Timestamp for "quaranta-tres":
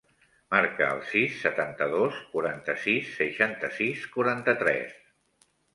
4.19-5.03